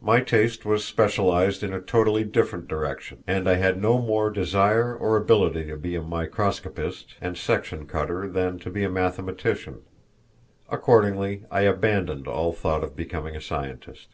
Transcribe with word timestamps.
My 0.00 0.20
taste 0.20 0.64
was 0.64 0.84
specialized 0.84 1.62
in 1.62 1.72
a 1.72 1.80
totally 1.80 2.24
different 2.24 2.66
direction, 2.66 3.22
and 3.28 3.48
I 3.48 3.54
had 3.54 3.80
no 3.80 3.98
more 4.00 4.28
desire 4.28 4.92
or 4.92 5.16
ability 5.16 5.66
to 5.66 5.76
be 5.76 5.94
a 5.94 6.02
microscopist 6.02 7.14
and 7.20 7.38
section 7.38 7.86
cutter 7.86 8.28
than 8.28 8.58
to 8.58 8.70
be 8.70 8.82
a 8.82 8.90
mathematician. 8.90 9.82
Accordingly 10.68 11.44
I 11.48 11.60
abandoned 11.60 12.26
all 12.26 12.52
thought 12.52 12.82
of 12.82 12.96
becoming 12.96 13.36
a 13.36 13.40
scientist. 13.40 14.08